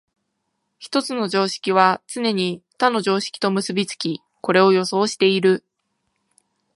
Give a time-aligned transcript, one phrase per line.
[0.79, 5.63] 一つの常識はつねに他の常識と結び付き、これを予想している。